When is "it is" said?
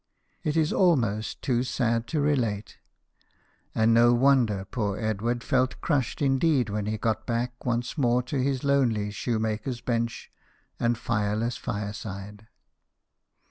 0.43-0.73